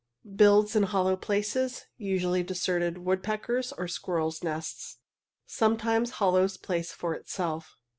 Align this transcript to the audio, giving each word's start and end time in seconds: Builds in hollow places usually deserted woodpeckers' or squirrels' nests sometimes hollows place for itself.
Builds 0.35 0.75
in 0.75 0.81
hollow 0.81 1.15
places 1.15 1.85
usually 1.95 2.41
deserted 2.41 2.97
woodpeckers' 3.05 3.71
or 3.73 3.87
squirrels' 3.87 4.41
nests 4.41 4.97
sometimes 5.45 6.13
hollows 6.17 6.57
place 6.57 6.91
for 6.91 7.13
itself. 7.13 7.75